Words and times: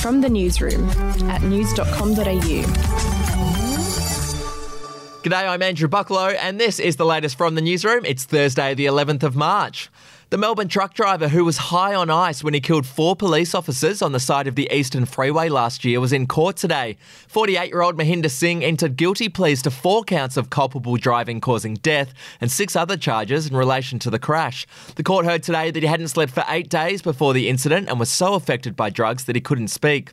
From 0.00 0.20
the 0.20 0.28
newsroom 0.30 0.88
at 1.30 1.42
news.com.au. 1.42 2.64
G'day, 5.22 5.48
I'm 5.48 5.60
Andrew 5.60 5.88
Bucklow, 5.88 6.34
and 6.40 6.58
this 6.58 6.78
is 6.78 6.96
the 6.96 7.04
latest 7.04 7.36
from 7.36 7.54
the 7.54 7.60
newsroom. 7.60 8.06
It's 8.06 8.24
Thursday, 8.24 8.72
the 8.72 8.86
11th 8.86 9.22
of 9.22 9.36
March. 9.36 9.90
The 10.30 10.38
Melbourne 10.38 10.68
truck 10.68 10.94
driver 10.94 11.26
who 11.26 11.44
was 11.44 11.56
high 11.56 11.92
on 11.92 12.08
ice 12.08 12.44
when 12.44 12.54
he 12.54 12.60
killed 12.60 12.86
four 12.86 13.16
police 13.16 13.52
officers 13.52 14.00
on 14.00 14.12
the 14.12 14.20
side 14.20 14.46
of 14.46 14.54
the 14.54 14.68
Eastern 14.70 15.04
Freeway 15.04 15.48
last 15.48 15.84
year 15.84 15.98
was 15.98 16.12
in 16.12 16.28
court 16.28 16.54
today. 16.54 16.98
48 17.26 17.68
year 17.68 17.82
old 17.82 17.98
Mohinder 17.98 18.30
Singh 18.30 18.62
entered 18.62 18.96
guilty 18.96 19.28
pleas 19.28 19.60
to 19.62 19.72
four 19.72 20.04
counts 20.04 20.36
of 20.36 20.48
culpable 20.48 20.96
driving 20.96 21.40
causing 21.40 21.74
death 21.74 22.14
and 22.40 22.48
six 22.48 22.76
other 22.76 22.96
charges 22.96 23.48
in 23.48 23.56
relation 23.56 23.98
to 23.98 24.08
the 24.08 24.20
crash. 24.20 24.68
The 24.94 25.02
court 25.02 25.26
heard 25.26 25.42
today 25.42 25.72
that 25.72 25.82
he 25.82 25.88
hadn't 25.88 26.06
slept 26.06 26.30
for 26.30 26.44
eight 26.46 26.68
days 26.68 27.02
before 27.02 27.34
the 27.34 27.48
incident 27.48 27.88
and 27.88 27.98
was 27.98 28.08
so 28.08 28.34
affected 28.34 28.76
by 28.76 28.88
drugs 28.90 29.24
that 29.24 29.34
he 29.34 29.40
couldn't 29.40 29.66
speak. 29.66 30.12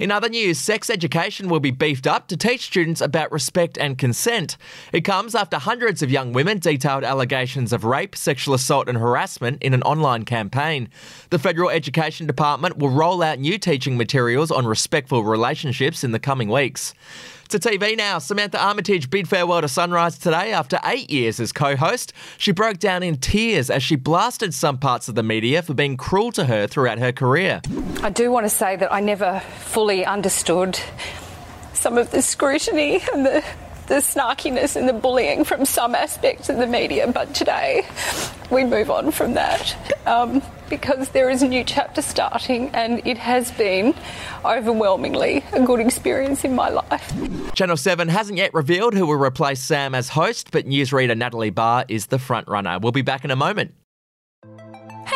In 0.00 0.10
other 0.10 0.28
news, 0.28 0.58
sex 0.58 0.90
education 0.90 1.48
will 1.48 1.60
be 1.60 1.70
beefed 1.70 2.08
up 2.08 2.26
to 2.26 2.36
teach 2.36 2.66
students 2.66 3.00
about 3.00 3.30
respect 3.30 3.78
and 3.78 3.96
consent. 3.96 4.56
It 4.92 5.02
comes 5.02 5.36
after 5.36 5.56
hundreds 5.56 6.02
of 6.02 6.10
young 6.10 6.32
women 6.32 6.58
detailed 6.58 7.04
allegations 7.04 7.72
of 7.72 7.84
rape, 7.84 8.16
sexual 8.16 8.54
assault, 8.54 8.88
and 8.88 8.98
harassment 8.98 9.43
in 9.44 9.74
an 9.74 9.82
online 9.82 10.24
campaign. 10.24 10.88
The 11.30 11.38
Federal 11.38 11.70
Education 11.70 12.26
Department 12.26 12.78
will 12.78 12.90
roll 12.90 13.22
out 13.22 13.38
new 13.38 13.58
teaching 13.58 13.96
materials 13.96 14.50
on 14.50 14.66
respectful 14.66 15.24
relationships 15.24 16.04
in 16.04 16.12
the 16.12 16.18
coming 16.18 16.48
weeks. 16.48 16.94
To 17.48 17.58
TV 17.58 17.96
now, 17.96 18.18
Samantha 18.18 18.58
Armytage 18.58 19.10
bid 19.10 19.28
farewell 19.28 19.60
to 19.60 19.68
Sunrise 19.68 20.18
today 20.18 20.52
after 20.52 20.80
eight 20.84 21.10
years 21.10 21.38
as 21.38 21.52
co 21.52 21.76
host. 21.76 22.12
She 22.38 22.52
broke 22.52 22.78
down 22.78 23.02
in 23.02 23.18
tears 23.18 23.70
as 23.70 23.82
she 23.82 23.96
blasted 23.96 24.54
some 24.54 24.78
parts 24.78 25.08
of 25.08 25.14
the 25.14 25.22
media 25.22 25.62
for 25.62 25.74
being 25.74 25.96
cruel 25.96 26.32
to 26.32 26.46
her 26.46 26.66
throughout 26.66 26.98
her 26.98 27.12
career. 27.12 27.60
I 28.02 28.10
do 28.10 28.32
want 28.32 28.44
to 28.46 28.50
say 28.50 28.76
that 28.76 28.92
I 28.92 29.00
never 29.00 29.40
fully 29.58 30.04
understood 30.04 30.78
some 31.74 31.98
of 31.98 32.10
the 32.10 32.22
scrutiny 32.22 33.02
and 33.12 33.26
the 33.26 33.44
the 33.86 33.96
snarkiness 33.96 34.76
and 34.76 34.88
the 34.88 34.92
bullying 34.92 35.44
from 35.44 35.64
some 35.64 35.94
aspects 35.94 36.48
of 36.48 36.56
the 36.56 36.66
media, 36.66 37.10
but 37.10 37.34
today 37.34 37.86
we 38.50 38.64
move 38.64 38.90
on 38.90 39.10
from 39.10 39.34
that 39.34 39.76
um, 40.06 40.42
because 40.68 41.10
there 41.10 41.28
is 41.28 41.42
a 41.42 41.48
new 41.48 41.64
chapter 41.64 42.02
starting 42.02 42.70
and 42.70 43.06
it 43.06 43.18
has 43.18 43.50
been 43.52 43.94
overwhelmingly 44.44 45.44
a 45.52 45.60
good 45.60 45.80
experience 45.80 46.44
in 46.44 46.54
my 46.54 46.68
life. 46.68 47.12
Channel 47.54 47.76
7 47.76 48.08
hasn't 48.08 48.38
yet 48.38 48.52
revealed 48.54 48.94
who 48.94 49.06
will 49.06 49.20
replace 49.20 49.60
Sam 49.60 49.94
as 49.94 50.08
host, 50.08 50.50
but 50.50 50.66
newsreader 50.66 51.16
Natalie 51.16 51.50
Barr 51.50 51.84
is 51.88 52.06
the 52.06 52.18
frontrunner. 52.18 52.80
We'll 52.80 52.92
be 52.92 53.02
back 53.02 53.24
in 53.24 53.30
a 53.30 53.36
moment. 53.36 53.74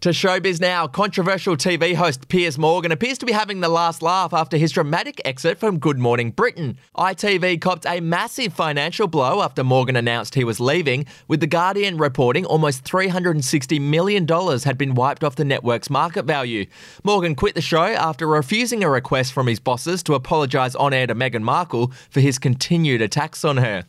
To 0.00 0.08
showbiz 0.08 0.62
now, 0.62 0.86
controversial 0.86 1.58
TV 1.58 1.94
host 1.94 2.28
Piers 2.28 2.56
Morgan 2.56 2.90
appears 2.90 3.18
to 3.18 3.26
be 3.26 3.32
having 3.32 3.60
the 3.60 3.68
last 3.68 4.00
laugh 4.00 4.32
after 4.32 4.56
his 4.56 4.72
dramatic 4.72 5.20
exit 5.26 5.58
from 5.58 5.78
Good 5.78 5.98
Morning 5.98 6.30
Britain. 6.30 6.78
ITV 6.96 7.60
copped 7.60 7.84
a 7.84 8.00
massive 8.00 8.54
financial 8.54 9.08
blow 9.08 9.42
after 9.42 9.62
Morgan 9.62 9.96
announced 9.96 10.36
he 10.36 10.42
was 10.42 10.58
leaving, 10.58 11.04
with 11.28 11.40
The 11.40 11.46
Guardian 11.46 11.98
reporting 11.98 12.46
almost 12.46 12.82
$360 12.84 13.78
million 13.78 14.26
had 14.26 14.78
been 14.78 14.94
wiped 14.94 15.22
off 15.22 15.36
the 15.36 15.44
network's 15.44 15.90
market 15.90 16.24
value. 16.24 16.64
Morgan 17.04 17.34
quit 17.34 17.54
the 17.54 17.60
show 17.60 17.84
after 17.84 18.26
refusing 18.26 18.82
a 18.82 18.88
request 18.88 19.34
from 19.34 19.48
his 19.48 19.60
bosses 19.60 20.02
to 20.04 20.14
apologise 20.14 20.74
on 20.76 20.94
air 20.94 21.08
to 21.08 21.14
Meghan 21.14 21.42
Markle 21.42 21.92
for 22.08 22.20
his 22.20 22.38
continued 22.38 23.02
attacks 23.02 23.44
on 23.44 23.58
her. 23.58 23.84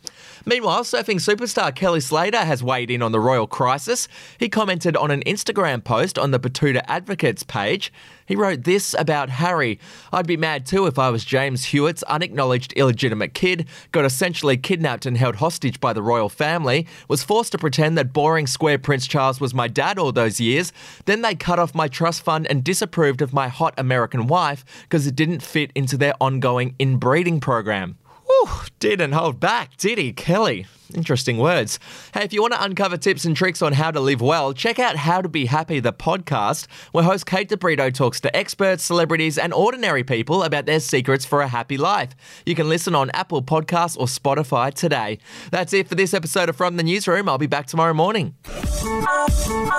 Meanwhile, 0.46 0.84
surfing 0.84 1.22
superstar 1.22 1.74
Kelly 1.74 2.02
Slater 2.02 2.40
has 2.44 2.62
weighed 2.62 2.92
in 2.92 3.02
on 3.02 3.14
the 3.14 3.20
royal 3.22 3.48
crisis. 3.48 4.10
He 4.38 4.50
commented 4.50 4.98
on 4.98 5.10
an 5.10 5.24
Instagram 5.26 5.82
post 5.82 6.01
post 6.02 6.18
on 6.18 6.32
the 6.32 6.40
Betoota 6.40 6.82
Advocates 6.88 7.44
page. 7.44 7.94
He 8.26 8.36
wrote 8.36 8.64
this 8.64 8.96
about 8.98 9.30
Harry 9.30 9.78
I'd 10.12 10.26
be 10.26 10.36
mad 10.36 10.66
too 10.66 10.88
if 10.88 10.98
I 10.98 11.12
was 11.12 11.24
James 11.24 11.66
Hewitt's 11.66 12.02
unacknowledged 12.04 12.74
illegitimate 12.76 13.36
kid, 13.36 13.68
got 13.92 14.04
essentially 14.04 14.58
kidnapped 14.58 15.06
and 15.06 15.16
held 15.16 15.36
hostage 15.36 15.80
by 15.80 15.94
the 15.94 16.02
royal 16.02 16.28
family, 16.28 16.88
was 17.08 17.22
forced 17.22 17.52
to 17.52 17.60
pretend 17.60 18.00
that 18.00 18.14
boring 18.14 18.48
square 18.48 18.80
Prince 18.80 19.06
Charles 19.06 19.40
was 19.40 19.54
my 19.54 19.68
dad 19.68 20.00
all 20.00 20.12
those 20.12 20.40
years, 20.40 20.74
then 21.06 21.22
they 21.22 21.36
cut 21.36 21.60
off 21.60 21.76
my 21.76 21.88
trust 21.88 22.24
fund 22.24 22.48
and 22.48 22.64
disapproved 22.64 23.22
of 23.22 23.32
my 23.32 23.48
hot 23.48 23.76
American 23.78 24.26
wife 24.26 24.66
because 24.82 25.06
it 25.06 25.16
didn't 25.16 25.44
fit 25.44 25.72
into 25.76 25.98
their 25.98 26.16
ongoing 26.20 26.74
inbreeding 26.80 27.40
program. 27.40 27.96
Whew, 28.26 28.50
didn't 28.80 29.12
hold 29.12 29.40
back, 29.40 29.78
did 29.78 30.00
he, 30.00 30.14
Kelly? 30.14 30.66
Interesting 30.96 31.38
words. 31.38 31.80
Hey, 32.14 32.24
if 32.24 32.34
you 32.34 32.42
want 32.42 32.54
to 32.54 32.64
uncover 32.64 32.98
tips 32.98 33.26
and 33.26 33.36
tricks 33.36 33.62
on 33.62 33.74
how 33.74 33.92
to 33.92 34.00
live 34.00 34.22
well, 34.22 34.54
check 34.54 34.80
out 34.80 34.96
How 34.96 35.22
to 35.22 35.30
Be 35.30 35.46
Happy, 35.46 35.80
the 35.80 35.94
podcast, 35.94 36.68
where 36.92 37.04
host 37.04 37.26
Kate 37.26 37.50
de 37.50 37.58
Brito 37.58 37.90
talks 37.90 38.20
to 38.22 38.36
experts, 38.36 38.84
celebrities, 38.84 39.38
and 39.38 39.54
ordinary 39.54 40.04
people 40.04 40.44
about 40.44 40.66
their 40.66 40.80
secrets 40.80 41.26
for 41.26 41.42
a 41.42 41.48
happy 41.48 41.78
life. 41.78 42.16
You 42.46 42.56
can 42.56 42.70
listen 42.70 42.96
on 42.96 43.10
Apple 43.12 43.42
Podcasts 43.42 43.98
or 43.98 44.06
Spotify 44.08 44.74
today. 44.74 45.20
That's 45.52 45.74
it 45.74 45.88
for 45.88 45.96
this 45.96 46.14
episode 46.14 46.50
of 46.50 46.56
From 46.56 46.78
the 46.78 46.84
Newsroom. 46.84 47.28
I'll 47.30 47.38
be 47.38 47.48
back 47.48 47.68
tomorrow 47.68 47.94
morning. 47.94 48.36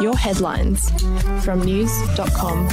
Your 0.00 0.16
headlines 0.16 0.90
from 1.44 1.62
news.com.au. 1.62 2.72